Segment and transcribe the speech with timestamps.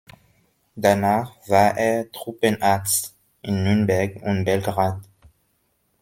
[0.75, 3.13] Danach war er Truppenarzt
[3.43, 4.99] in Nürnberg und Belgrad.